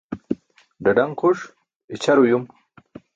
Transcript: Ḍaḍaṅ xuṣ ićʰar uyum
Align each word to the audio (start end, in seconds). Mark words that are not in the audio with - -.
Ḍaḍaṅ 0.83 1.11
xuṣ 1.19 1.39
ićʰar 1.95 2.17
uyum 2.21 2.45